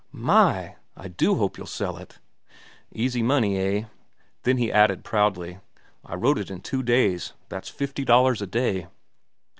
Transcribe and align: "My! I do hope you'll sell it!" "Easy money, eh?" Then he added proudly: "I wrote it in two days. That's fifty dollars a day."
"My! 0.11 0.77
I 0.97 1.09
do 1.09 1.35
hope 1.35 1.59
you'll 1.59 1.67
sell 1.67 1.97
it!" 1.97 2.17
"Easy 2.91 3.21
money, 3.21 3.59
eh?" 3.59 3.83
Then 4.41 4.57
he 4.57 4.71
added 4.71 5.03
proudly: 5.03 5.59
"I 6.03 6.15
wrote 6.15 6.39
it 6.39 6.49
in 6.49 6.61
two 6.61 6.81
days. 6.81 7.33
That's 7.49 7.69
fifty 7.69 8.03
dollars 8.03 8.41
a 8.41 8.47
day." 8.47 8.87